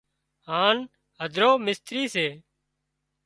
هانَ 0.47 0.77
هڌرو 1.21 1.51
مستري 1.65 2.03
سي 2.13 2.27